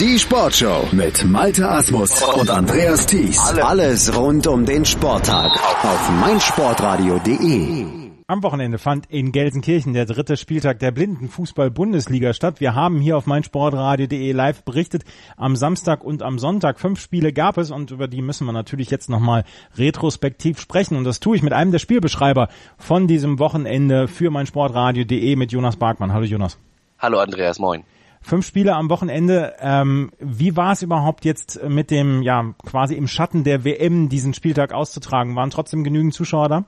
Die 0.00 0.18
Sportshow 0.18 0.88
mit 0.90 1.24
Malte 1.24 1.70
Asmus 1.70 2.20
und 2.20 2.50
Andreas 2.50 3.06
Thies. 3.06 3.38
Alles 3.62 4.12
rund 4.16 4.44
um 4.48 4.66
den 4.66 4.84
Sporttag 4.84 5.52
auf 5.84 6.10
meinsportradio.de. 6.20 7.86
Am 8.26 8.42
Wochenende 8.42 8.78
fand 8.78 9.06
in 9.08 9.30
Gelsenkirchen 9.30 9.92
der 9.92 10.06
dritte 10.06 10.36
Spieltag 10.36 10.80
der 10.80 10.90
Blindenfußball-Bundesliga 10.90 12.32
statt. 12.32 12.60
Wir 12.60 12.74
haben 12.74 13.00
hier 13.00 13.16
auf 13.16 13.26
meinsportradio.de 13.26 14.32
live 14.32 14.64
berichtet. 14.64 15.04
Am 15.36 15.54
Samstag 15.54 16.02
und 16.02 16.24
am 16.24 16.40
Sonntag 16.40 16.80
fünf 16.80 16.98
Spiele 16.98 17.32
gab 17.32 17.56
es 17.56 17.70
und 17.70 17.92
über 17.92 18.08
die 18.08 18.20
müssen 18.20 18.46
wir 18.48 18.52
natürlich 18.52 18.90
jetzt 18.90 19.08
nochmal 19.08 19.44
retrospektiv 19.76 20.58
sprechen. 20.58 20.96
Und 20.96 21.04
das 21.04 21.20
tue 21.20 21.36
ich 21.36 21.42
mit 21.44 21.52
einem 21.52 21.70
der 21.70 21.78
Spielbeschreiber 21.78 22.48
von 22.78 23.06
diesem 23.06 23.38
Wochenende 23.38 24.08
für 24.08 24.32
meinsportradio.de 24.32 25.36
mit 25.36 25.52
Jonas 25.52 25.76
Barkmann. 25.76 26.12
Hallo 26.12 26.24
Jonas. 26.24 26.58
Hallo 26.98 27.20
Andreas, 27.20 27.60
moin. 27.60 27.84
Fünf 28.26 28.46
Spiele 28.46 28.74
am 28.74 28.88
Wochenende. 28.88 29.54
Ähm, 29.60 30.10
wie 30.18 30.56
war 30.56 30.72
es 30.72 30.80
überhaupt 30.80 31.26
jetzt 31.26 31.62
mit 31.62 31.90
dem, 31.90 32.22
ja, 32.22 32.54
quasi 32.64 32.94
im 32.94 33.06
Schatten 33.06 33.44
der 33.44 33.64
WM 33.64 34.08
diesen 34.08 34.32
Spieltag 34.32 34.72
auszutragen? 34.72 35.36
Waren 35.36 35.50
trotzdem 35.50 35.84
genügend 35.84 36.14
Zuschauer 36.14 36.48
da? 36.48 36.64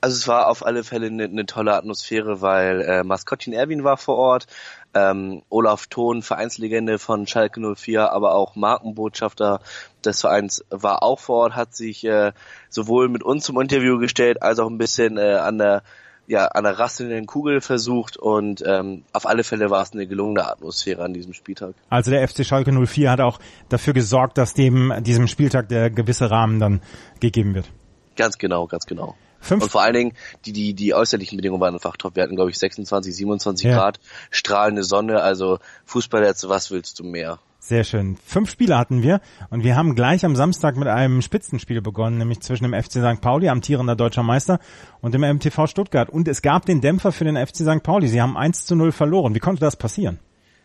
Also 0.00 0.16
es 0.16 0.28
war 0.28 0.48
auf 0.48 0.64
alle 0.64 0.82
Fälle 0.82 1.08
eine, 1.08 1.24
eine 1.24 1.44
tolle 1.44 1.74
Atmosphäre, 1.74 2.40
weil 2.40 2.80
äh, 2.80 3.04
Maskottchen 3.04 3.52
Erwin 3.52 3.84
war 3.84 3.98
vor 3.98 4.16
Ort, 4.16 4.46
ähm, 4.94 5.42
Olaf 5.50 5.86
Thon, 5.88 6.22
Vereinslegende 6.22 6.98
von 6.98 7.26
Schalke 7.26 7.60
04, 7.60 8.10
aber 8.10 8.34
auch 8.34 8.56
Markenbotschafter 8.56 9.60
des 10.02 10.22
Vereins 10.22 10.64
war 10.70 11.02
auch 11.02 11.20
vor 11.20 11.36
Ort, 11.36 11.56
hat 11.56 11.74
sich 11.74 12.04
äh, 12.04 12.32
sowohl 12.70 13.10
mit 13.10 13.22
uns 13.22 13.44
zum 13.44 13.60
Interview 13.60 13.98
gestellt, 13.98 14.42
als 14.42 14.58
auch 14.58 14.70
ein 14.70 14.78
bisschen 14.78 15.18
äh, 15.18 15.34
an 15.34 15.58
der 15.58 15.82
ja, 16.26 16.46
an 16.46 16.64
der 16.64 16.78
rasselnden 16.78 17.26
Kugel 17.26 17.60
versucht 17.60 18.16
und 18.16 18.62
ähm, 18.66 19.04
auf 19.12 19.26
alle 19.26 19.44
Fälle 19.44 19.70
war 19.70 19.82
es 19.82 19.92
eine 19.92 20.06
gelungene 20.06 20.46
Atmosphäre 20.46 21.02
an 21.02 21.12
diesem 21.12 21.32
Spieltag. 21.32 21.74
Also 21.90 22.10
der 22.10 22.26
FC 22.26 22.44
Schalke 22.44 22.72
04 22.72 23.10
hat 23.10 23.20
auch 23.20 23.38
dafür 23.68 23.92
gesorgt, 23.92 24.38
dass 24.38 24.54
dem 24.54 24.92
diesem 25.02 25.28
Spieltag 25.28 25.68
der 25.68 25.90
gewisse 25.90 26.30
Rahmen 26.30 26.60
dann 26.60 26.80
gegeben 27.20 27.54
wird. 27.54 27.70
Ganz 28.16 28.38
genau, 28.38 28.66
ganz 28.66 28.86
genau. 28.86 29.16
Fünf. 29.40 29.64
Und 29.64 29.70
vor 29.70 29.82
allen 29.82 29.94
Dingen, 29.94 30.12
die, 30.46 30.52
die, 30.52 30.72
die 30.72 30.94
äußerlichen 30.94 31.36
Bedingungen 31.36 31.60
waren 31.60 31.74
einfach 31.74 31.98
top. 31.98 32.16
Wir 32.16 32.22
hatten, 32.22 32.36
glaube 32.36 32.50
ich, 32.50 32.58
26, 32.58 33.14
27 33.14 33.66
ja. 33.66 33.76
Grad, 33.76 34.00
strahlende 34.30 34.82
Sonne, 34.82 35.20
also 35.20 35.58
Fußball 35.84 36.24
jetzt, 36.24 36.48
was 36.48 36.70
willst 36.70 36.98
du 36.98 37.04
mehr? 37.04 37.38
Sehr 37.66 37.82
schön. 37.82 38.18
Fünf 38.26 38.50
Spiele 38.50 38.76
hatten 38.76 39.02
wir 39.02 39.22
und 39.48 39.64
wir 39.64 39.74
haben 39.74 39.94
gleich 39.94 40.22
am 40.26 40.36
Samstag 40.36 40.76
mit 40.76 40.86
einem 40.86 41.22
Spitzenspiel 41.22 41.80
begonnen, 41.80 42.18
nämlich 42.18 42.40
zwischen 42.40 42.64
dem 42.64 42.74
FC 42.74 43.00
St. 43.00 43.22
Pauli, 43.22 43.48
amtierender 43.48 43.96
deutscher 43.96 44.22
Meister, 44.22 44.58
und 45.00 45.14
dem 45.14 45.22
MTV 45.22 45.66
Stuttgart. 45.66 46.10
Und 46.10 46.28
es 46.28 46.42
gab 46.42 46.66
den 46.66 46.82
Dämpfer 46.82 47.10
für 47.10 47.24
den 47.24 47.38
FC 47.38 47.56
St. 47.56 47.82
Pauli. 47.82 48.08
Sie 48.08 48.20
haben 48.20 48.36
1 48.36 48.66
zu 48.66 48.76
0 48.76 48.92
verloren. 48.92 49.34
Wie 49.34 49.38
konnte 49.38 49.60
das 49.60 49.76
passieren? 49.76 50.18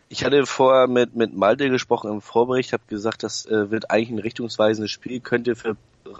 Ich 0.09 0.25
hatte 0.25 0.45
vorher 0.45 0.87
mit, 0.87 1.15
mit 1.15 1.33
Malte 1.33 1.69
gesprochen 1.69 2.11
im 2.11 2.19
Vorbericht, 2.19 2.73
habe 2.73 2.83
gesagt, 2.87 3.23
das 3.23 3.45
äh, 3.45 3.71
wird 3.71 3.91
eigentlich 3.91 4.09
ein 4.09 4.19
richtungsweisendes 4.19 4.91
Spiel, 4.91 5.21
könnte 5.21 5.55
für 5.55 5.77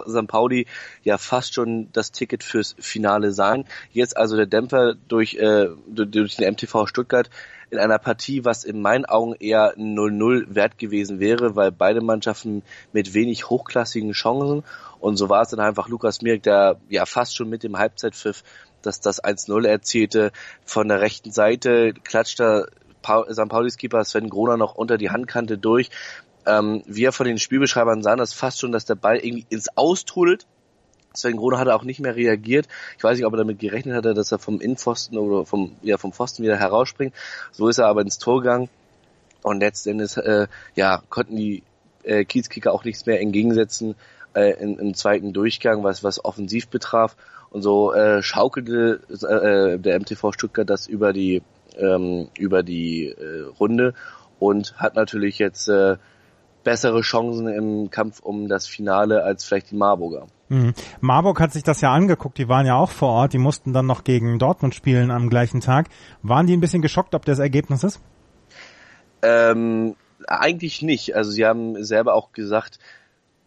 St. 0.08 0.26
Pauli 0.28 0.66
ja 1.02 1.18
fast 1.18 1.52
schon 1.52 1.88
das 1.92 2.10
Ticket 2.10 2.42
fürs 2.42 2.74
Finale 2.78 3.32
sein. 3.32 3.66
Jetzt 3.92 4.16
also 4.16 4.34
der 4.34 4.46
Dämpfer 4.46 4.94
durch, 5.08 5.34
äh, 5.34 5.66
durch 5.88 6.36
den 6.36 6.52
MTV 6.54 6.86
Stuttgart 6.86 7.28
in 7.70 7.78
einer 7.78 7.98
Partie, 7.98 8.44
was 8.44 8.64
in 8.64 8.80
meinen 8.80 9.04
Augen 9.04 9.34
eher 9.34 9.76
0-0 9.76 10.54
wert 10.54 10.78
gewesen 10.78 11.20
wäre, 11.20 11.56
weil 11.56 11.72
beide 11.72 12.00
Mannschaften 12.00 12.62
mit 12.92 13.14
wenig 13.14 13.48
hochklassigen 13.48 14.12
Chancen 14.12 14.64
und 14.98 15.16
so 15.16 15.28
war 15.28 15.42
es 15.42 15.50
dann 15.50 15.60
einfach 15.60 15.88
Lukas 15.88 16.22
Mirk, 16.22 16.42
der 16.42 16.76
ja 16.88 17.06
fast 17.06 17.36
schon 17.36 17.48
mit 17.48 17.62
dem 17.62 17.78
Halbzeitpfiff 17.78 18.42
dass 18.82 19.00
das 19.00 19.22
1-0 19.22 19.66
erzielte. 19.66 20.32
Von 20.64 20.88
der 20.88 21.00
rechten 21.00 21.32
Seite 21.32 21.92
klatscht 21.92 22.40
da 22.40 22.66
St. 23.30 23.48
Paulis 23.48 23.76
Keeper 23.76 24.04
Sven 24.04 24.28
Groner 24.28 24.56
noch 24.56 24.74
unter 24.74 24.98
die 24.98 25.10
Handkante 25.10 25.58
durch. 25.58 25.90
Ähm, 26.46 26.82
wir 26.86 27.12
von 27.12 27.26
den 27.26 27.38
Spielbeschreibern 27.38 28.02
sahen 28.02 28.18
das 28.18 28.32
fast 28.32 28.60
schon, 28.60 28.72
dass 28.72 28.84
der 28.84 28.94
Ball 28.94 29.18
irgendwie 29.18 29.46
ins 29.48 29.76
Austrudelt 29.76 30.46
Sven 31.14 31.36
Groner 31.36 31.58
hat 31.58 31.68
auch 31.68 31.82
nicht 31.82 32.00
mehr 32.00 32.16
reagiert. 32.16 32.68
Ich 32.96 33.04
weiß 33.04 33.16
nicht, 33.16 33.26
ob 33.26 33.32
er 33.34 33.38
damit 33.38 33.58
gerechnet 33.58 33.96
hatte, 33.96 34.14
dass 34.14 34.32
er 34.32 34.38
vom 34.38 34.60
Innenpfosten 34.60 35.18
oder 35.18 35.44
vom, 35.44 35.76
ja, 35.82 35.96
vom 35.98 36.12
Pfosten 36.12 36.42
wieder 36.42 36.56
herausspringt. 36.56 37.14
So 37.52 37.68
ist 37.68 37.78
er 37.78 37.86
aber 37.86 38.02
ins 38.02 38.18
Tor 38.18 38.42
gegangen. 38.42 38.68
Und 39.42 39.60
letztendlich, 39.60 40.16
äh, 40.16 40.46
ja, 40.74 41.02
konnten 41.08 41.36
die 41.36 41.62
äh, 42.04 42.24
Kiezkicker 42.24 42.72
auch 42.72 42.84
nichts 42.84 43.06
mehr 43.06 43.20
entgegensetzen 43.20 43.94
äh, 44.34 44.52
in, 44.62 44.78
im 44.78 44.94
zweiten 44.94 45.32
Durchgang, 45.32 45.82
was, 45.82 46.04
was 46.04 46.24
offensiv 46.24 46.68
betraf. 46.68 47.16
Und 47.50 47.62
so 47.62 47.92
äh, 47.92 48.22
schaukelte 48.22 49.00
äh, 49.10 49.78
der 49.78 49.98
MTV 49.98 50.32
Stuttgart 50.32 50.70
das 50.70 50.86
über 50.86 51.12
die, 51.12 51.42
ähm, 51.76 52.28
über 52.38 52.62
die 52.62 53.08
äh, 53.08 53.42
Runde 53.58 53.94
und 54.38 54.76
hat 54.78 54.94
natürlich 54.94 55.38
jetzt 55.38 55.68
äh, 55.68 55.96
bessere 56.62 57.00
Chancen 57.00 57.48
im 57.48 57.90
Kampf 57.90 58.20
um 58.20 58.48
das 58.48 58.66
Finale 58.66 59.24
als 59.24 59.44
vielleicht 59.44 59.72
die 59.72 59.76
Marburger. 59.76 60.26
Mhm. 60.50 60.74
Marburg 61.00 61.40
hat 61.40 61.52
sich 61.52 61.62
das 61.62 61.80
ja 61.80 61.92
angeguckt, 61.92 62.36
die 62.36 62.48
waren 62.48 62.66
ja 62.66 62.74
auch 62.74 62.90
vor 62.90 63.10
Ort, 63.10 63.32
die 63.32 63.38
mussten 63.38 63.72
dann 63.72 63.86
noch 63.86 64.02
gegen 64.02 64.38
Dortmund 64.40 64.74
spielen 64.74 65.12
am 65.12 65.30
gleichen 65.30 65.60
Tag. 65.60 65.88
Waren 66.22 66.46
die 66.46 66.56
ein 66.56 66.60
bisschen 66.60 66.82
geschockt, 66.82 67.14
ob 67.14 67.24
das 67.24 67.38
Ergebnis 67.38 67.84
ist? 67.84 68.00
Ähm, 69.22 69.94
eigentlich 70.26 70.82
nicht. 70.82 71.14
Also 71.14 71.30
sie 71.30 71.46
haben 71.46 71.82
selber 71.84 72.14
auch 72.14 72.32
gesagt, 72.32 72.80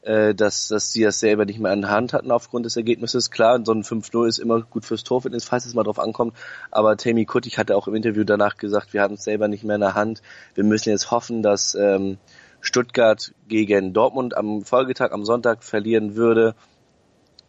äh, 0.03 0.33
dass, 0.33 0.69
dass 0.69 0.93
sie 0.93 1.03
das 1.03 1.19
selber 1.19 1.43
nicht 1.43 1.59
mehr 1.59 1.73
an 1.73 1.81
der 1.81 1.91
Hand 1.91 2.13
hatten 2.13 2.31
aufgrund 2.31 2.65
des 2.65 2.77
Ergebnisses. 2.77 3.31
Klar, 3.31 3.59
so 3.65 3.73
ein 3.73 3.83
5-0 3.83 4.25
ist 4.27 4.39
immer 4.39 4.61
gut 4.61 4.85
fürs 4.85 5.03
Torfitness, 5.03 5.43
falls 5.43 5.65
es 5.65 5.73
mal 5.73 5.83
drauf 5.83 5.99
ankommt. 5.99 6.35
Aber 6.71 6.95
Tammy 6.95 7.25
Kuttig 7.25 7.57
hatte 7.57 7.75
auch 7.75 7.89
im 7.89 7.95
Interview 7.95 8.23
danach 8.23 8.55
gesagt, 8.55 8.93
wir 8.93 9.01
haben 9.01 9.15
es 9.15 9.25
selber 9.25 9.49
nicht 9.49 9.65
mehr 9.65 9.75
in 9.75 9.81
der 9.81 9.95
Hand. 9.95 10.21
Wir 10.55 10.63
müssen 10.63 10.89
jetzt 10.89 11.11
hoffen, 11.11 11.43
dass 11.43 11.75
ähm, 11.75 12.17
Stuttgart 12.61 13.33
gegen 13.49 13.91
Dortmund 13.91 14.37
am 14.37 14.63
Folgetag, 14.63 15.11
am 15.11 15.25
Sonntag 15.25 15.63
verlieren 15.63 16.15
würde. 16.15 16.55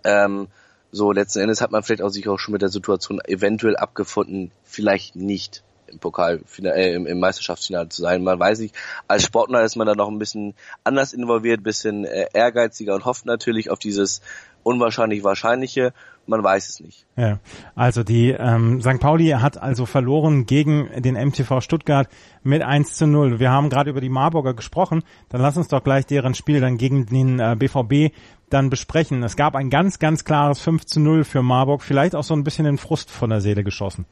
Ähm, 0.04 0.48
so 0.92 1.10
letzten 1.10 1.40
Endes 1.40 1.60
hat 1.60 1.72
man 1.72 1.82
vielleicht 1.82 2.02
auch 2.02 2.10
sich 2.10 2.28
auch 2.28 2.38
schon 2.38 2.52
mit 2.52 2.62
der 2.62 2.68
Situation 2.68 3.20
eventuell 3.26 3.76
abgefunden, 3.76 4.52
vielleicht 4.62 5.16
nicht 5.16 5.64
im 5.94 5.98
Pokal, 5.98 6.40
äh, 6.62 6.94
im, 6.94 7.06
im 7.06 7.20
Meisterschaftsfinale 7.20 7.88
zu 7.88 8.02
sein. 8.02 8.22
Man 8.22 8.38
weiß 8.38 8.60
nicht, 8.60 8.74
als 9.08 9.24
Sportler 9.24 9.64
ist 9.64 9.76
man 9.76 9.86
da 9.86 9.94
noch 9.94 10.08
ein 10.08 10.18
bisschen 10.18 10.54
anders 10.82 11.12
involviert, 11.12 11.62
bisschen 11.62 12.04
äh, 12.04 12.26
ehrgeiziger 12.32 12.94
und 12.94 13.04
hofft 13.04 13.26
natürlich 13.26 13.70
auf 13.70 13.78
dieses 13.78 14.20
unwahrscheinlich 14.62 15.24
Wahrscheinliche. 15.24 15.92
Man 16.26 16.42
weiß 16.42 16.70
es 16.70 16.80
nicht. 16.80 17.04
Ja, 17.16 17.38
also 17.74 18.02
die 18.02 18.30
ähm, 18.30 18.80
St. 18.80 18.98
Pauli 18.98 19.28
hat 19.28 19.58
also 19.58 19.84
verloren 19.84 20.46
gegen 20.46 20.88
den 21.02 21.16
MTV 21.16 21.60
Stuttgart 21.60 22.08
mit 22.42 22.62
1 22.62 22.94
zu 22.94 23.06
0. 23.06 23.40
Wir 23.40 23.50
haben 23.50 23.68
gerade 23.68 23.90
über 23.90 24.00
die 24.00 24.08
Marburger 24.08 24.54
gesprochen. 24.54 25.02
Dann 25.28 25.42
lass 25.42 25.58
uns 25.58 25.68
doch 25.68 25.84
gleich 25.84 26.06
deren 26.06 26.34
Spiel 26.34 26.60
dann 26.60 26.78
gegen 26.78 27.04
den 27.06 27.40
äh, 27.40 27.56
BVB 27.58 28.14
dann 28.54 28.70
besprechen. 28.70 29.22
Es 29.22 29.36
gab 29.36 29.56
ein 29.56 29.68
ganz, 29.68 29.98
ganz 29.98 30.24
klares 30.24 30.60
5 30.60 30.86
zu 30.86 31.00
0 31.00 31.24
für 31.24 31.42
Marburg. 31.42 31.82
Vielleicht 31.82 32.14
auch 32.14 32.24
so 32.24 32.34
ein 32.34 32.44
bisschen 32.44 32.64
den 32.64 32.78
Frust 32.78 33.10
von 33.10 33.30
der 33.30 33.40
Seele 33.40 33.64
geschossen 33.64 34.06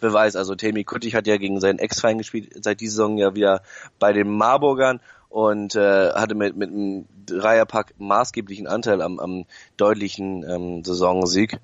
wer 0.00 0.12
weiß, 0.12 0.36
also 0.36 0.54
Temi 0.54 0.84
Kuttig 0.84 1.14
hat 1.14 1.26
ja 1.26 1.36
gegen 1.36 1.60
seinen 1.60 1.78
Ex-Verein 1.78 2.18
gespielt, 2.18 2.52
seit 2.62 2.80
dieser 2.80 2.92
Saison 2.92 3.18
ja 3.18 3.34
wieder 3.34 3.62
bei 3.98 4.12
den 4.12 4.30
Marburgern 4.30 5.00
und 5.28 5.74
äh, 5.74 6.12
hatte 6.12 6.34
mit, 6.34 6.56
mit 6.56 6.70
einem 6.70 7.06
Dreierpack 7.26 7.94
maßgeblichen 7.98 8.66
Anteil 8.66 9.02
am, 9.02 9.18
am 9.18 9.44
deutlichen 9.76 10.44
ähm, 10.48 10.84
Saisonsieg. 10.84 11.58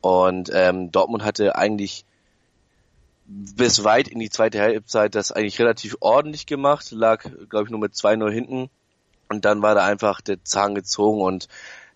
Und 0.00 0.50
ähm, 0.52 0.90
Dortmund 0.90 1.24
hatte 1.24 1.56
eigentlich 1.56 2.04
bis 3.26 3.84
weit 3.84 4.08
in 4.08 4.18
die 4.18 4.30
zweite 4.30 4.60
Halbzeit 4.60 5.14
das 5.14 5.30
eigentlich 5.30 5.60
relativ 5.60 5.96
ordentlich 6.00 6.46
gemacht, 6.46 6.90
lag, 6.90 7.22
glaube 7.48 7.64
ich, 7.64 7.70
nur 7.70 7.80
mit 7.80 7.92
2-0 7.92 8.30
hinten. 8.30 8.70
Und 9.30 9.44
dann 9.44 9.62
war 9.62 9.74
da 9.74 9.84
einfach 9.84 10.20
der 10.20 10.44
Zahn 10.44 10.74
gezogen 10.74 11.22
und 11.22 11.48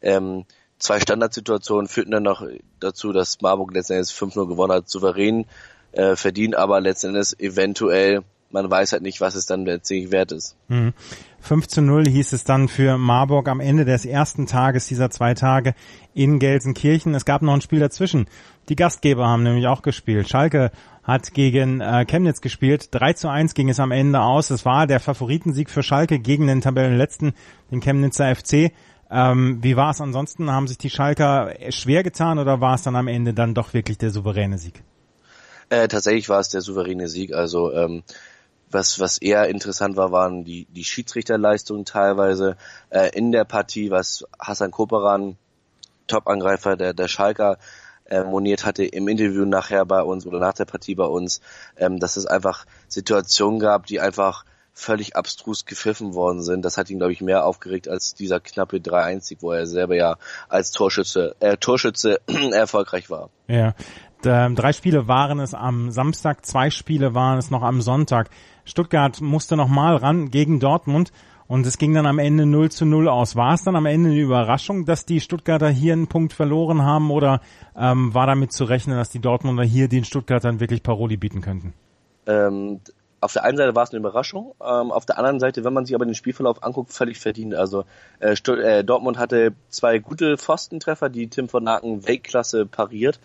ähm, 0.03 0.45
zwei 0.79 1.01
Standardsituationen 1.01 1.89
führten 1.89 2.13
dann 2.13 2.23
noch 2.23 2.47
dazu, 2.81 3.13
dass 3.13 3.41
Marburg 3.41 3.75
letztendlich 3.75 4.15
5-0 4.15 4.47
gewonnen 4.47 4.73
hat, 4.73 4.89
souverän 4.89 5.47
äh, 5.93 6.15
verdient, 6.15 6.55
aber 6.55 6.81
letztendlich 6.81 7.39
eventuell 7.41 8.23
man 8.55 8.71
weiß 8.71 8.93
halt 8.93 9.03
nicht, 9.03 9.21
was 9.21 9.35
es 9.35 9.47
dann 9.47 9.67
letztendlich 9.67 10.13
wert 10.13 10.31
ist. 10.31 10.57
Mhm. 10.69 10.95
5 11.41 11.67
zu 11.67 11.83
0 11.83 12.07
hieß 12.07 12.33
es 12.33 12.45
dann 12.45 12.69
für 12.69 12.97
Marburg 12.97 13.49
am 13.49 13.61
Ende 13.61 13.85
des 13.85 14.07
ersten 14.07 14.47
Tages 14.47 14.87
dieser 14.87 15.11
zwei 15.11 15.35
Tage 15.35 15.75
in 16.15 16.39
Gelsenkirchen. 16.39 17.15
Es 17.15 17.25
gab 17.25 17.43
noch 17.43 17.53
ein 17.53 17.61
Spiel 17.61 17.81
dazwischen. 17.81 18.27
Die 18.69 18.77
Gastgeber 18.77 19.27
haben 19.27 19.43
nämlich 19.43 19.67
auch 19.67 19.83
gespielt. 19.83 20.29
Schalke 20.29 20.71
hat 21.05 21.35
gegen 21.35 21.81
äh, 21.81 22.05
Chemnitz 22.07 22.41
gespielt. 22.41 22.89
3 22.91 23.13
zu 23.13 23.29
1 23.29 23.55
ging 23.55 23.69
es 23.69 23.79
am 23.79 23.91
Ende 23.91 24.21
aus. 24.21 24.51
Es 24.51 24.65
war 24.65 24.87
der 24.87 25.01
Favoritensieg 25.01 25.71
für 25.71 25.83
Schalke 25.83 26.19
gegen 26.19 26.47
den 26.47 26.61
Tabellenletzten, 26.61 27.35
den 27.71 27.81
Chemnitzer 27.81 28.35
FC. 28.35 28.73
Ähm, 29.11 29.59
wie 29.63 29.77
war 29.77 29.91
es 29.91 30.01
ansonsten? 30.01 30.51
Haben 30.51 30.67
sich 30.67 30.79
die 30.79 30.91
Schalker 30.91 31.55
schwer 31.71 32.03
getan 32.03 32.39
oder 32.39 32.61
war 32.61 32.75
es 32.75 32.83
dann 32.83 32.97
am 32.97 33.07
Ende 33.07 33.35
dann 33.35 33.55
doch 33.55 33.75
wirklich 33.75 33.99
der 33.99 34.11
souveräne 34.11 34.59
Sieg? 34.59 34.83
Äh, 35.69 35.89
tatsächlich 35.89 36.29
war 36.29 36.41
es 36.41 36.49
der 36.49 36.63
souveräne 36.63 37.09
Sieg. 37.09 37.35
Also 37.35 37.73
ähm, 37.73 38.03
was, 38.71 38.99
was 38.99 39.19
eher 39.19 39.49
interessant 39.49 39.97
war, 39.97 40.11
waren 40.11 40.45
die, 40.45 40.67
die 40.71 40.85
Schiedsrichterleistungen 40.85 41.85
teilweise 41.85 42.57
äh, 42.91 43.11
in 43.15 43.31
der 43.31 43.45
Partie, 43.45 43.91
was 43.91 44.25
Hassan 44.39 44.71
Koperan, 44.71 45.37
Top-Angreifer 46.07 46.77
der, 46.77 46.93
der 46.93 47.09
Schalker, 47.09 47.59
äh, 48.07 48.23
moniert 48.23 48.65
hatte 48.65 48.85
im 48.85 49.09
Interview 49.09 49.45
nachher 49.45 49.85
bei 49.85 50.03
uns 50.03 50.27
oder 50.27 50.39
nach 50.39 50.55
der 50.55 50.65
Partie 50.65 50.95
bei 50.95 51.05
uns, 51.05 51.41
ähm, 51.77 51.99
dass 51.99 52.17
es 52.17 52.27
einfach 52.27 52.67
Situationen 52.89 53.59
gab, 53.59 53.87
die 53.87 54.01
einfach 54.01 54.45
völlig 54.75 55.17
abstrus 55.17 55.65
gepfiffen 55.65 56.15
worden 56.15 56.43
sind. 56.43 56.65
Das 56.65 56.77
hat 56.77 56.91
ihn, 56.91 56.99
glaube 56.99 57.13
ich, 57.13 57.21
mehr 57.21 57.47
aufgeregt 57.47 57.89
als 57.89 58.15
dieser 58.15 58.41
knappe 58.41 58.79
3-1-Sieg, 58.79 59.39
wo 59.41 59.53
er 59.53 59.67
selber 59.67 59.95
ja 59.95 60.17
als 60.49 60.73
Torschütze, 60.73 61.37
äh, 61.41 61.57
Torschütze 61.57 62.21
erfolgreich 62.53 63.09
war. 63.09 63.31
Ja, 63.47 63.75
drei 64.21 64.73
Spiele 64.73 65.07
waren 65.07 65.39
es 65.39 65.55
am 65.55 65.91
Samstag, 65.91 66.45
zwei 66.45 66.71
Spiele 66.71 67.15
waren 67.15 67.39
es 67.39 67.51
noch 67.51 67.63
am 67.63 67.81
Sonntag. 67.83 68.31
Stuttgart 68.65 69.21
musste 69.21 69.57
noch 69.57 69.69
mal 69.69 69.97
ran 69.97 70.31
gegen 70.31 70.61
Dortmund 70.61 71.13
und 71.47 71.67
es 71.67 71.79
ging 71.79 71.95
dann 71.95 72.07
am 72.07 72.19
Ende 72.19 72.47
0 72.47 72.71
zu 72.71 72.87
0 72.87 73.09
aus. 73.09 73.37
War 73.37 73.55
es 73.55 73.65
dann 73.65 73.77
am 73.77 73.87
Ende 73.87 74.11
eine 74.11 74.21
Überraschung, 74.21 74.85
dass 74.85 75.05
die 75.05 75.21
Stuttgarter 75.21 75.69
hier 75.69 75.93
einen 75.93 76.07
Punkt 76.07 76.33
verloren 76.33 76.83
haben 76.83 77.11
oder 77.11 77.41
ähm, 77.77 78.15
war 78.15 78.27
damit 78.27 78.53
zu 78.53 78.65
rechnen, 78.65 78.97
dass 78.97 79.11
die 79.11 79.21
Dortmunder 79.21 79.65
hier 79.65 79.89
den 79.89 80.05
Stuttgartern 80.05 80.61
wirklich 80.61 80.83
Paroli 80.83 81.17
bieten 81.17 81.41
könnten? 81.41 81.75
Ähm, 82.27 82.81
auf 83.25 83.33
der 83.33 83.45
einen 83.45 83.57
Seite 83.57 83.75
war 83.75 83.85
es 83.85 83.91
eine 83.91 84.01
Überraschung, 84.01 84.55
ähm, 84.61 84.93
auf 84.93 85.07
der 85.07 85.17
anderen 85.17 85.41
Seite, 85.41 85.65
wenn 85.65 85.73
man 85.73 85.87
sich 85.87 85.95
aber 85.95 86.05
den 86.05 86.15
Spielverlauf 86.15 86.63
anguckt, 86.63 86.93
völlig 86.93 87.19
verdient. 87.19 87.55
Also 87.55 87.85
äh, 88.21 88.35
äh, 88.35 88.85
Dortmund 88.85 89.17
hatte 89.17 89.55
zwei 89.71 89.99
gute 89.99 90.37
Pfostentreffer, 90.37 91.09
die 91.09 91.29
Tim 91.29 91.49
von 91.49 91.67
Aken 91.67 92.07
Weltklasse 92.07 92.67
pariert. 92.67 93.19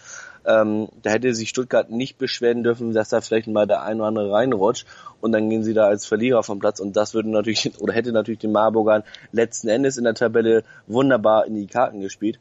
Ähm, 0.50 0.88
da 1.04 1.12
hätte 1.12 1.36
sich 1.36 1.50
Stuttgart 1.50 1.92
nicht 1.92 2.18
beschweren 2.18 2.64
dürfen, 2.64 2.92
dass 2.92 3.10
da 3.10 3.22
vielleicht 3.22 3.48
mal 3.48 3.68
der 3.68 3.84
ein 3.84 3.98
oder 3.98 4.08
andere 4.08 4.32
reinrutscht 4.32 4.88
und 5.22 5.32
dann 5.32 5.48
gehen 5.48 5.64
sie 5.64 5.76
da 5.76 5.86
als 5.86 6.08
Verlierer 6.08 6.42
vom 6.42 6.58
Platz 6.58 6.80
und 6.80 6.98
das 6.98 7.14
würde 7.14 7.30
natürlich 7.30 7.72
oder 7.80 7.94
hätte 7.94 8.12
natürlich 8.12 8.40
den 8.40 8.52
Marburgern 8.52 9.04
letzten 9.32 9.68
Endes 9.68 9.98
in 9.98 10.06
der 10.06 10.16
Tabelle 10.16 10.64
wunderbar 10.88 11.46
in 11.46 11.54
die 11.54 11.68
Karten 11.68 12.00
gespielt. 12.00 12.40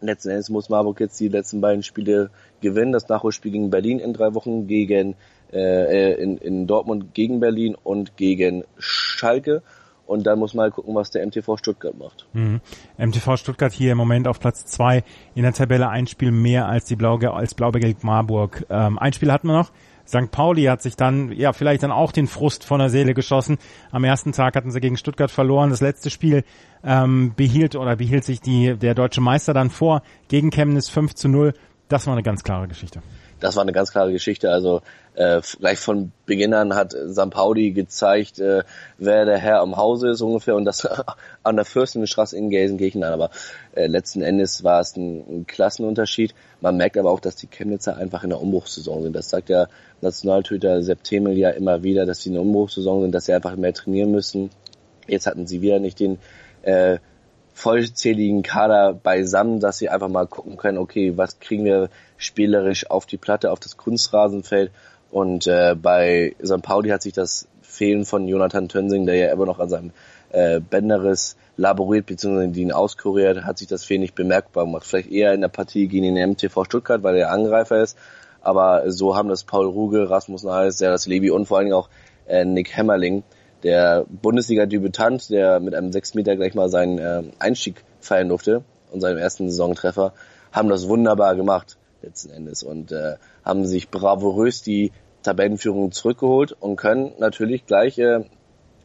Letzten 0.00 0.30
Endes 0.30 0.48
muss 0.48 0.68
Marburg 0.68 1.00
jetzt 1.00 1.18
die 1.18 1.28
letzten 1.28 1.60
beiden 1.60 1.82
Spiele 1.82 2.30
gewinnen. 2.60 2.92
Das 2.92 3.08
Nachholspiel 3.08 3.50
gegen 3.50 3.70
Berlin 3.70 3.98
in 3.98 4.12
drei 4.12 4.34
Wochen 4.34 4.66
gegen 4.66 5.16
äh, 5.52 6.12
äh, 6.12 6.22
in, 6.22 6.36
in 6.38 6.66
Dortmund 6.66 7.14
gegen 7.14 7.40
Berlin 7.40 7.74
und 7.74 8.16
gegen 8.16 8.64
Schalke. 8.78 9.62
Und 10.06 10.26
dann 10.26 10.38
muss 10.38 10.54
man 10.54 10.64
halt 10.64 10.74
gucken, 10.74 10.94
was 10.94 11.10
der 11.10 11.26
MTV 11.26 11.56
Stuttgart 11.56 11.96
macht. 11.96 12.26
Mhm. 12.34 12.60
MTV 12.98 13.36
Stuttgart 13.36 13.72
hier 13.72 13.92
im 13.92 13.98
Moment 13.98 14.28
auf 14.28 14.38
Platz 14.38 14.64
zwei 14.66 15.02
in 15.34 15.42
der 15.42 15.52
Tabelle 15.52 15.88
ein 15.88 16.06
Spiel 16.06 16.30
mehr 16.30 16.68
als 16.68 16.84
die 16.84 16.96
Blau 16.96 17.16
als 17.16 17.54
Blau-Gelb 17.54 18.04
Marburg. 18.04 18.66
Ähm, 18.68 18.98
ein 18.98 19.12
Spiel 19.12 19.32
hatten 19.32 19.48
wir 19.48 19.56
noch. 19.56 19.70
St. 20.06 20.30
Pauli 20.30 20.64
hat 20.64 20.82
sich 20.82 20.96
dann, 20.96 21.32
ja, 21.32 21.54
vielleicht 21.54 21.82
dann 21.82 21.90
auch 21.90 22.12
den 22.12 22.26
Frust 22.26 22.64
von 22.64 22.78
der 22.78 22.90
Seele 22.90 23.14
geschossen. 23.14 23.56
Am 23.90 24.04
ersten 24.04 24.32
Tag 24.32 24.54
hatten 24.54 24.70
sie 24.70 24.80
gegen 24.80 24.98
Stuttgart 24.98 25.30
verloren. 25.30 25.70
Das 25.70 25.80
letzte 25.80 26.10
Spiel 26.10 26.44
ähm, 26.84 27.32
behielt 27.34 27.74
oder 27.74 27.96
behielt 27.96 28.24
sich 28.24 28.42
die, 28.42 28.76
der 28.76 28.94
deutsche 28.94 29.22
Meister 29.22 29.54
dann 29.54 29.70
vor 29.70 30.02
gegen 30.28 30.50
Chemnitz 30.50 30.90
5 30.90 31.14
zu 31.14 31.28
0. 31.28 31.54
Das 31.88 32.06
war 32.06 32.12
eine 32.12 32.22
ganz 32.22 32.44
klare 32.44 32.68
Geschichte 32.68 33.00
das 33.40 33.56
war 33.56 33.62
eine 33.62 33.72
ganz 33.72 33.90
klare 33.90 34.12
Geschichte. 34.12 34.50
Also 34.50 34.82
äh, 35.14 35.40
gleich 35.60 35.78
von 35.78 36.12
Beginn 36.26 36.54
an 36.54 36.74
hat 36.74 36.92
St. 36.92 37.30
Pauli 37.30 37.72
gezeigt, 37.72 38.38
äh, 38.38 38.62
wer 38.98 39.24
der 39.24 39.38
Herr 39.38 39.60
am 39.60 39.76
Hause 39.76 40.10
ist 40.10 40.22
ungefähr 40.22 40.56
und 40.56 40.64
das 40.64 40.86
an 41.42 41.56
der 41.56 41.64
Fürstenstraße 41.64 42.36
in 42.36 42.50
Gelsenkirchen. 42.50 43.04
Aber 43.04 43.30
äh, 43.74 43.86
letzten 43.86 44.22
Endes 44.22 44.64
war 44.64 44.80
es 44.80 44.96
ein, 44.96 45.24
ein 45.28 45.46
Klassenunterschied. 45.46 46.34
Man 46.60 46.76
merkt 46.76 46.96
aber 46.96 47.10
auch, 47.10 47.20
dass 47.20 47.36
die 47.36 47.46
Chemnitzer 47.46 47.96
einfach 47.96 48.24
in 48.24 48.30
der 48.30 48.40
Umbruchssaison 48.40 49.02
sind. 49.02 49.14
Das 49.14 49.30
sagt 49.30 49.48
der 49.48 49.68
Nationaltöter 50.00 50.82
Sepp 50.82 51.00
ja 51.10 51.50
immer 51.50 51.82
wieder, 51.82 52.06
dass 52.06 52.22
sie 52.22 52.30
in 52.30 52.34
der 52.34 52.42
Umbruchssaison 52.42 53.02
sind, 53.02 53.14
dass 53.14 53.26
sie 53.26 53.34
einfach 53.34 53.56
mehr 53.56 53.74
trainieren 53.74 54.10
müssen. 54.10 54.50
Jetzt 55.06 55.26
hatten 55.26 55.46
sie 55.46 55.60
wieder 55.60 55.80
nicht 55.80 56.00
den 56.00 56.18
äh, 56.62 56.98
vollzähligen 57.54 58.42
Kader 58.42 58.92
beisammen, 58.92 59.60
dass 59.60 59.78
sie 59.78 59.88
einfach 59.88 60.08
mal 60.08 60.26
gucken 60.26 60.56
können, 60.56 60.76
okay, 60.76 61.16
was 61.16 61.38
kriegen 61.38 61.64
wir 61.64 61.88
spielerisch 62.16 62.90
auf 62.90 63.06
die 63.06 63.16
Platte, 63.16 63.52
auf 63.52 63.60
das 63.60 63.76
Kunstrasenfeld. 63.76 64.72
Und 65.10 65.46
äh, 65.46 65.76
bei 65.80 66.34
St. 66.44 66.62
Pauli 66.62 66.90
hat 66.90 67.02
sich 67.02 67.12
das 67.12 67.46
Fehlen 67.62 68.04
von 68.04 68.26
Jonathan 68.26 68.68
Tönsing, 68.68 69.06
der 69.06 69.14
ja 69.16 69.32
immer 69.32 69.46
noch 69.46 69.60
an 69.60 69.68
seinem 69.68 69.92
äh, 70.30 70.58
Bänderes 70.58 71.36
laboriert, 71.56 72.06
beziehungsweise 72.06 72.60
ihn 72.60 72.72
auskuriert, 72.72 73.44
hat 73.44 73.58
sich 73.58 73.68
das 73.68 73.84
Fehlen 73.84 74.00
nicht 74.00 74.16
bemerkbar 74.16 74.64
gemacht. 74.64 74.84
Vielleicht 74.84 75.12
eher 75.12 75.32
in 75.32 75.40
der 75.40 75.48
Partie 75.48 75.86
gegen 75.86 76.12
den 76.14 76.30
MTV 76.30 76.64
Stuttgart, 76.64 77.04
weil 77.04 77.16
er 77.16 77.30
Angreifer 77.30 77.80
ist. 77.80 77.96
Aber 78.40 78.90
so 78.90 79.16
haben 79.16 79.28
das 79.28 79.44
Paul 79.44 79.66
Ruge, 79.66 80.10
Rasmus 80.10 80.42
Nahles, 80.42 80.76
der 80.76 80.90
das 80.90 81.06
Levi 81.06 81.30
und 81.30 81.46
vor 81.46 81.58
allen 81.58 81.66
Dingen 81.66 81.76
auch 81.76 81.88
äh, 82.26 82.44
Nick 82.44 82.76
Hämmerling 82.76 83.22
der 83.64 84.04
Bundesliga-Debütant, 84.08 85.30
der 85.30 85.58
mit 85.58 85.74
einem 85.74 85.90
6 85.90 86.14
Meter 86.14 86.36
gleich 86.36 86.54
mal 86.54 86.68
seinen 86.68 86.98
äh, 86.98 87.22
Einstieg 87.38 87.82
feiern 88.00 88.28
durfte 88.28 88.62
und 88.92 89.00
seinen 89.00 89.18
ersten 89.18 89.50
Saisontreffer, 89.50 90.12
haben 90.52 90.68
das 90.68 90.86
wunderbar 90.86 91.34
gemacht 91.34 91.78
letzten 92.02 92.30
Endes 92.30 92.62
und 92.62 92.92
äh, 92.92 93.16
haben 93.44 93.64
sich 93.64 93.90
bravourös 93.90 94.62
die 94.62 94.92
Tabellenführung 95.22 95.90
zurückgeholt 95.90 96.52
und 96.52 96.76
können 96.76 97.12
natürlich 97.18 97.64
gleich, 97.66 97.98
äh, 97.98 98.24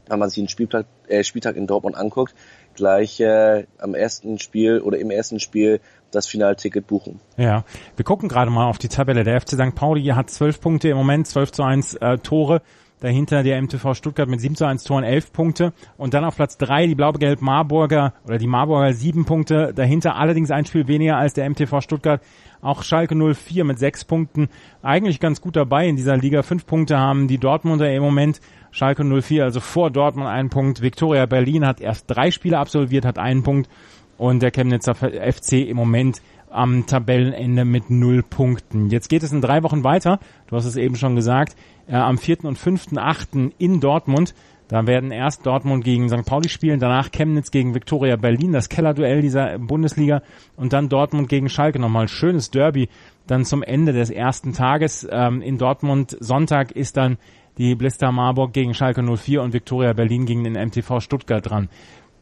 wenn 0.07 0.19
man 0.19 0.29
sich 0.29 0.41
den 0.41 0.47
Spieltag, 0.47 0.85
äh, 1.07 1.23
Spieltag 1.23 1.57
in 1.57 1.67
Dortmund 1.67 1.97
anguckt, 1.97 2.33
gleich 2.73 3.19
äh, 3.19 3.65
am 3.77 3.93
ersten 3.93 4.39
Spiel 4.39 4.79
oder 4.79 4.97
im 4.97 5.11
ersten 5.11 5.41
Spiel 5.41 5.81
das 6.11 6.27
Finalticket 6.27 6.87
buchen. 6.87 7.19
Ja, 7.37 7.65
wir 7.97 8.05
gucken 8.05 8.29
gerade 8.29 8.49
mal 8.49 8.67
auf 8.67 8.77
die 8.77 8.87
Tabelle. 8.87 9.23
Der 9.23 9.39
FC 9.41 9.49
St. 9.49 9.75
Pauli 9.75 10.05
hat 10.05 10.29
zwölf 10.29 10.61
Punkte 10.61 10.89
im 10.89 10.97
Moment, 10.97 11.27
12 11.27 11.51
zu 11.51 11.63
1 11.63 11.95
äh, 11.95 12.17
Tore 12.19 12.61
Dahinter 12.99 13.43
der 13.43 13.61
MTV 13.61 13.93
Stuttgart 13.93 14.27
mit 14.27 14.41
7 14.41 14.55
zu 14.55 14.65
1 14.65 14.83
Toren 14.83 15.03
11 15.03 15.31
Punkte. 15.31 15.73
Und 15.97 16.13
dann 16.13 16.25
auf 16.25 16.35
Platz 16.35 16.57
3 16.57 16.87
die 16.87 16.95
blau-gelb 16.95 17.41
Marburger 17.41 18.13
oder 18.25 18.37
die 18.37 18.47
Marburger 18.47 18.93
7 18.93 19.25
Punkte. 19.25 19.73
Dahinter 19.73 20.15
allerdings 20.15 20.51
ein 20.51 20.65
Spiel 20.65 20.87
weniger 20.87 21.17
als 21.17 21.33
der 21.33 21.49
MTV 21.49 21.81
Stuttgart. 21.81 22.21
Auch 22.61 22.83
Schalke 22.83 23.15
04 23.15 23.63
mit 23.63 23.79
6 23.79 24.03
Punkten. 24.05 24.49
Eigentlich 24.81 25.19
ganz 25.19 25.39
gut 25.39 25.55
dabei 25.55 25.87
in 25.87 25.95
dieser 25.95 26.17
Liga. 26.17 26.41
5 26.41 26.65
Punkte 26.65 26.97
haben 26.97 27.27
die 27.27 27.37
Dortmunder 27.37 27.89
im 27.93 28.03
Moment. 28.03 28.41
Schalke 28.71 29.03
04 29.03 29.45
also 29.45 29.61
vor 29.61 29.91
Dortmund 29.91 30.27
einen 30.27 30.49
Punkt. 30.49 30.81
Viktoria 30.81 31.25
Berlin 31.25 31.65
hat 31.65 31.79
erst 31.79 32.05
drei 32.07 32.31
Spiele 32.31 32.57
absolviert, 32.57 33.05
hat 33.05 33.17
einen 33.17 33.43
Punkt. 33.43 33.69
Und 34.17 34.41
der 34.41 34.51
Chemnitzer 34.51 34.95
FC 34.95 35.53
im 35.69 35.77
Moment 35.77 36.21
am 36.51 36.85
Tabellenende 36.85 37.65
mit 37.65 37.89
null 37.89 38.23
Punkten. 38.23 38.89
Jetzt 38.89 39.09
geht 39.09 39.23
es 39.23 39.31
in 39.31 39.41
drei 39.41 39.63
Wochen 39.63 39.83
weiter. 39.83 40.19
Du 40.47 40.55
hast 40.55 40.65
es 40.65 40.75
eben 40.75 40.95
schon 40.95 41.15
gesagt 41.15 41.55
äh, 41.87 41.95
am 41.95 42.17
4. 42.17 42.45
und 42.45 42.57
5.8. 42.57 43.51
in 43.57 43.79
Dortmund. 43.79 44.33
Da 44.67 44.85
werden 44.85 45.09
erst 45.09 45.47
Dortmund 45.47 45.83
gegen 45.83 46.09
St. 46.09 46.25
Pauli 46.25 46.47
spielen, 46.47 46.79
danach 46.79 47.11
Chemnitz 47.11 47.49
gegen 47.49 47.73
Viktoria 47.73 48.17
Berlin, 48.17 48.51
das 48.51 48.69
Kellerduell 48.69 49.21
dieser 49.21 49.57
Bundesliga 49.57 50.21
und 50.57 50.73
dann 50.73 50.89
Dortmund 50.89 51.27
gegen 51.27 51.49
Schalke 51.49 51.79
nochmal. 51.79 52.07
Schönes 52.07 52.51
Derby 52.51 52.87
dann 53.25 53.45
zum 53.45 53.63
Ende 53.63 53.93
des 53.93 54.11
ersten 54.11 54.53
Tages 54.53 55.07
ähm, 55.09 55.41
in 55.41 55.57
Dortmund. 55.57 56.15
Sonntag 56.19 56.71
ist 56.71 56.97
dann 56.97 57.17
die 57.57 57.73
Blister 57.73 58.11
Marburg 58.11 58.53
gegen 58.53 58.75
Schalke 58.75 59.01
04 59.03 59.41
und 59.41 59.53
Viktoria 59.53 59.93
Berlin 59.93 60.25
gegen 60.25 60.43
den 60.43 60.53
MTV 60.53 60.99
Stuttgart 60.99 61.49
dran. 61.49 61.69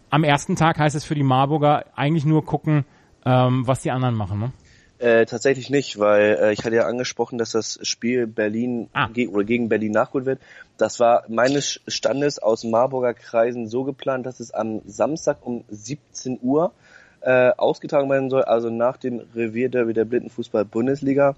Am 0.10 0.24
ersten 0.24 0.56
Tag 0.56 0.80
heißt 0.80 0.96
es 0.96 1.04
für 1.04 1.16
die 1.16 1.24
Marburger 1.24 1.86
eigentlich 1.96 2.26
nur 2.26 2.46
gucken, 2.46 2.86
ähm, 3.26 3.68
was 3.68 3.82
die 3.82 3.92
anderen 3.92 4.16
machen. 4.16 4.40
Ne? 4.40 4.52
Äh, 5.00 5.28
tatsächlich 5.28 5.70
nicht, 5.70 6.00
weil 6.00 6.38
äh, 6.42 6.54
ich 6.54 6.66
hatte 6.66 6.76
ja 6.76 6.88
angesprochen, 6.88 7.38
dass 7.38 7.52
das 7.52 7.78
Spiel 7.84 8.26
Berlin 8.26 8.90
ah. 8.94 9.08
ge 9.10 9.28
oder 9.28 9.44
gegen 9.44 9.70
Berlin 9.70 9.92
nachgeholt 9.92 10.26
wird. 10.26 10.42
Das 10.78 11.00
war 11.00 11.24
meines 11.28 11.80
Standes 11.88 12.40
aus 12.40 12.64
Marburger 12.64 13.14
Kreisen 13.14 13.68
so 13.68 13.84
geplant, 13.84 14.26
dass 14.26 14.40
es 14.40 14.52
am 14.52 14.82
Samstag 14.88 15.46
um 15.46 15.66
17 15.70 16.40
Uhr 16.42 16.74
äh, 17.22 17.52
ausgetragen 17.58 18.10
werden 18.10 18.32
soll, 18.32 18.44
also 18.44 18.72
nach 18.72 18.98
dem 18.98 19.22
Revierderby 19.36 19.94
der 19.94 20.06
Blindenfußball-Bundesliga. 20.06 21.36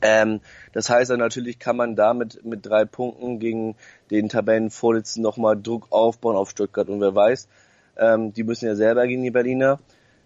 Ähm, 0.00 0.40
das 0.72 0.90
heißt 0.90 1.12
dann 1.12 1.20
natürlich 1.20 1.60
kann 1.60 1.76
man 1.76 1.94
damit 1.94 2.44
mit 2.44 2.66
drei 2.66 2.84
Punkten 2.84 3.38
gegen 3.38 3.76
den 4.10 4.28
Tabellenvorletzten 4.28 5.22
nochmal 5.22 5.60
Druck 5.60 5.86
aufbauen 5.90 6.34
auf 6.34 6.50
Stuttgart 6.50 6.88
und 6.88 7.00
wer 7.00 7.14
weiß, 7.14 7.46
ähm, 7.96 8.32
die 8.32 8.42
müssen 8.42 8.66
ja 8.66 8.74
selber 8.74 9.06
gegen 9.06 9.22
die 9.22 9.30
Berliner 9.30 9.78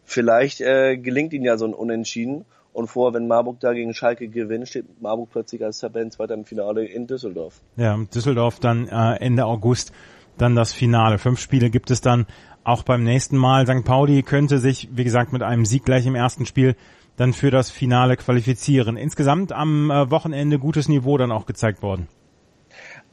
Vielleicht 0.06 0.60
äh, 0.60 0.96
gelingt 0.96 1.32
ihnen 1.32 1.44
ja 1.44 1.58
so 1.58 1.66
ein 1.66 1.74
Unentschieden. 1.74 2.46
Und 2.72 2.88
vor, 2.88 3.12
wenn 3.14 3.26
Marburg 3.26 3.58
da 3.60 3.72
gegen 3.72 3.92
Schalke 3.92 4.28
gewinnt, 4.28 4.68
steht 4.68 5.00
Marburg 5.00 5.30
plötzlich 5.30 5.64
als 5.64 5.78
Tabellenzweiter 5.78 6.34
im 6.34 6.44
Finale 6.44 6.84
in 6.84 7.06
Düsseldorf. 7.06 7.60
Ja, 7.76 7.98
Düsseldorf 8.14 8.60
dann 8.60 8.86
äh, 8.88 9.14
Ende 9.16 9.46
August 9.46 9.92
dann 10.38 10.54
das 10.54 10.72
Finale. 10.72 11.18
Fünf 11.18 11.40
Spiele 11.40 11.70
gibt 11.70 11.90
es 11.90 12.00
dann 12.00 12.26
auch 12.64 12.82
beim 12.82 13.02
nächsten 13.02 13.36
Mal. 13.36 13.66
St. 13.66 13.84
Pauli 13.84 14.22
könnte 14.22 14.58
sich, 14.58 14.88
wie 14.92 15.04
gesagt, 15.04 15.32
mit 15.32 15.42
einem 15.42 15.64
Sieg 15.64 15.84
gleich 15.84 16.06
im 16.06 16.14
ersten 16.14 16.46
Spiel 16.46 16.76
dann 17.16 17.32
für 17.32 17.50
das 17.50 17.70
Finale 17.70 18.16
qualifizieren. 18.16 18.96
Insgesamt 18.96 19.52
am 19.52 19.90
äh, 19.90 20.10
Wochenende 20.10 20.58
gutes 20.58 20.88
Niveau 20.88 21.16
dann 21.16 21.32
auch 21.32 21.46
gezeigt 21.46 21.82
worden. 21.82 22.08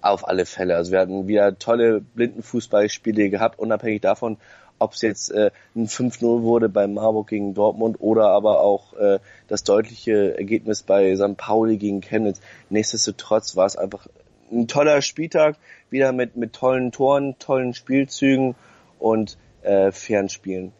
Auf 0.02 0.28
alle 0.28 0.46
Fälle. 0.46 0.76
Also 0.76 0.92
wir 0.92 1.00
hatten 1.00 1.28
wieder 1.28 1.58
tolle 1.58 2.02
Blindenfußballspiele 2.02 3.30
gehabt, 3.30 3.58
unabhängig 3.58 4.02
davon, 4.02 4.38
ob 4.80 4.94
es 4.94 5.02
jetzt 5.02 5.32
äh, 5.32 5.52
ein 5.76 5.88
5-0 5.88 6.42
wurde 6.42 6.70
bei 6.70 6.88
Marburg 6.88 7.28
gegen 7.28 7.54
Dortmund 7.54 7.98
oder 8.00 8.30
aber 8.30 8.62
auch 8.62 8.94
äh, 8.94 9.20
das 9.48 9.64
deutliche 9.64 10.38
Ergebnis 10.38 10.84
bei 10.84 11.16
St. 11.16 11.38
Pauli 11.38 11.78
gegen 11.78 12.02
Chemnitz. 12.02 12.42
Nichtsdestotrotz 12.70 13.56
war 13.56 13.66
es 13.66 13.76
einfach 13.76 14.08
ein 14.52 14.68
toller 14.68 15.02
Spieltag, 15.02 15.58
wieder 15.90 16.12
mit, 16.12 16.36
mit 16.36 16.54
tollen 16.54 16.92
Toren, 16.92 17.36
tollen 17.40 17.74
Spielzügen 17.74 18.56
und 19.00 19.38
äh, 19.62 19.92
fairen 19.92 20.30
Spielen. 20.30 20.74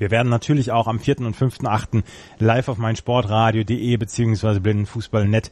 Wir 0.00 0.10
werden 0.10 0.30
natürlich 0.30 0.72
auch 0.72 0.86
am 0.86 0.98
4. 0.98 1.18
und 1.20 1.36
5.8. 1.36 2.04
live 2.38 2.68
auf 2.68 2.78
meinsportradio.de 2.78 3.98
beziehungsweise 3.98 4.62
blindenfußball.net 4.62 5.50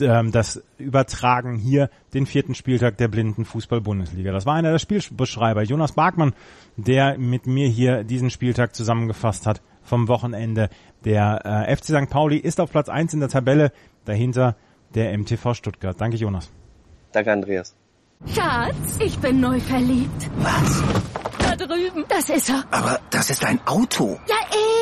ähm, 0.00 0.32
das 0.32 0.62
übertragen 0.78 1.56
hier 1.56 1.90
den 2.14 2.26
vierten 2.26 2.54
Spieltag 2.54 2.96
der 2.98 3.08
Blindenfußball-Bundesliga. 3.08 4.32
Das 4.32 4.46
war 4.46 4.54
einer 4.54 4.72
der 4.72 4.78
Spielbeschreiber, 4.78 5.62
Jonas 5.62 5.92
Barkmann, 5.92 6.34
der 6.76 7.18
mit 7.18 7.46
mir 7.46 7.68
hier 7.68 8.04
diesen 8.04 8.30
Spieltag 8.30 8.74
zusammengefasst 8.74 9.46
hat 9.46 9.62
vom 9.82 10.08
Wochenende. 10.08 10.68
Der 11.04 11.66
äh, 11.68 11.76
FC 11.76 11.86
St. 11.86 12.10
Pauli 12.10 12.36
ist 12.36 12.60
auf 12.60 12.70
Platz 12.70 12.88
1 12.88 13.14
in 13.14 13.20
der 13.20 13.28
Tabelle, 13.28 13.72
dahinter 14.04 14.56
der 14.94 15.16
MTV 15.16 15.54
Stuttgart. 15.54 16.00
Danke, 16.00 16.16
Jonas. 16.16 16.50
Danke, 17.12 17.32
Andreas. 17.32 17.74
Schatz, 18.26 18.98
ich 18.98 19.18
bin 19.18 19.40
neu 19.40 19.58
verliebt. 19.60 20.30
Was? 20.38 20.82
Da 21.40 21.56
drüben. 21.56 22.04
Das 22.08 22.28
ist 22.28 22.50
er. 22.50 22.64
Aber 22.70 23.00
das 23.10 23.30
ist 23.30 23.44
ein 23.44 23.58
Auto. 23.66 24.18
Ja, 24.28 24.36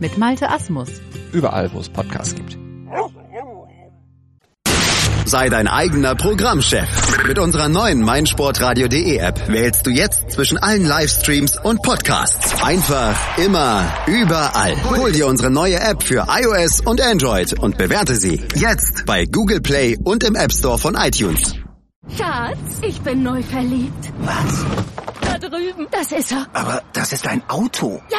mit 0.00 0.18
Malte 0.18 0.50
Asmus. 0.50 0.88
Überall, 1.32 1.72
wo 1.72 1.80
es 1.80 1.88
Podcasts 1.88 2.34
gibt. 2.34 2.56
Sei 5.26 5.48
dein 5.48 5.66
eigener 5.66 6.14
Programmchef. 6.14 7.26
Mit 7.26 7.40
unserer 7.40 7.68
neuen 7.68 8.00
meinsportradio.de 8.00 9.16
App 9.16 9.48
wählst 9.48 9.84
du 9.84 9.90
jetzt 9.90 10.30
zwischen 10.30 10.56
allen 10.56 10.86
Livestreams 10.86 11.58
und 11.64 11.82
Podcasts. 11.82 12.62
Einfach, 12.62 13.16
immer, 13.36 13.92
überall. 14.06 14.76
Hol 14.84 15.10
dir 15.10 15.26
unsere 15.26 15.50
neue 15.50 15.80
App 15.80 16.04
für 16.04 16.28
iOS 16.28 16.80
und 16.80 17.00
Android 17.00 17.58
und 17.58 17.76
bewerte 17.76 18.14
sie 18.14 18.40
jetzt 18.54 19.04
bei 19.04 19.24
Google 19.24 19.60
Play 19.60 19.98
und 20.04 20.22
im 20.22 20.36
App 20.36 20.52
Store 20.52 20.78
von 20.78 20.94
iTunes. 20.94 21.54
Schatz, 22.16 22.58
ich 22.82 23.00
bin 23.00 23.24
neu 23.24 23.42
verliebt. 23.42 24.12
Was? 24.20 24.64
Da 25.22 25.38
drüben. 25.38 25.88
Das 25.90 26.12
ist 26.12 26.30
er. 26.30 26.46
Aber 26.52 26.82
das 26.92 27.12
ist 27.12 27.26
ein 27.26 27.42
Auto. 27.48 28.00
Ja, 28.10 28.18